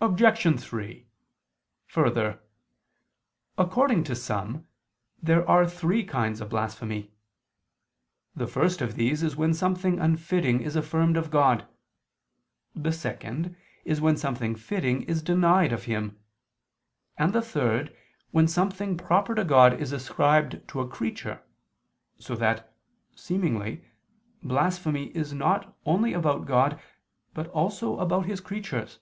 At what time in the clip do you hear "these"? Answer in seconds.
8.96-9.22